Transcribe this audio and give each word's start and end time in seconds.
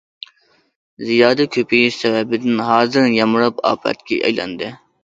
زىيادە 1.09 1.47
كۆپىيىش 1.57 2.01
سەۋەبىدىن 2.05 2.65
ھازىر 2.71 3.13
يامراپ 3.21 3.65
ئاپەتكە 3.71 4.23
ئايلاندى. 4.27 4.75